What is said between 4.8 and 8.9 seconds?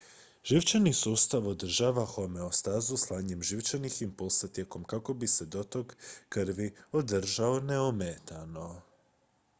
kako bi se dotok krvi održao neometano